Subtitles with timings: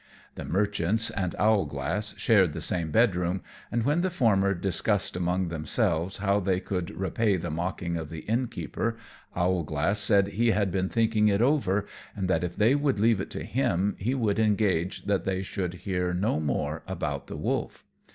[0.33, 5.49] The merchants and Owlglass shared the same bed room; and when the former discussed among
[5.49, 8.97] themselves how they could repay the mocking of the Innkeeper,
[9.35, 11.85] Owlglass said he had been thinking it over,
[12.15, 15.75] and that if they would leave it to him he would engage that they should
[15.85, 17.83] hear no more about the wolf.